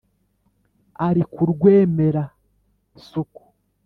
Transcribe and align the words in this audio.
ari 1.07 1.21
ku 1.33 1.41
rwemera-suku 1.51 3.41